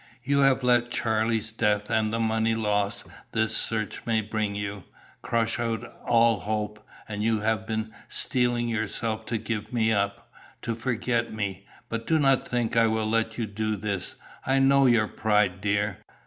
You 0.23 0.39
have 0.39 0.63
let 0.63 0.89
Charlie's 0.89 1.51
death 1.51 1.91
and 1.91 2.11
the 2.11 2.19
money 2.19 2.55
loss 2.55 3.03
this 3.33 3.55
search 3.55 4.01
may 4.03 4.21
bring 4.21 4.55
you, 4.55 4.85
crush 5.21 5.59
out 5.59 5.83
all 6.07 6.39
hope, 6.39 6.83
and 7.07 7.21
you 7.21 7.41
have 7.41 7.67
been 7.67 7.93
steeling 8.07 8.67
yourself 8.67 9.27
to 9.27 9.37
give 9.37 9.71
me 9.71 9.93
up; 9.93 10.27
to 10.63 10.73
forget 10.73 11.31
me. 11.31 11.67
But 11.87 12.07
do 12.07 12.17
you 12.19 12.35
think 12.37 12.75
I 12.75 12.87
will 12.87 13.07
let 13.07 13.37
you 13.37 13.45
do 13.45 13.75
this? 13.75 14.15
I 14.43 14.57
know 14.57 14.87
your 14.87 15.07
pride, 15.07 15.61
dear. 15.61 15.99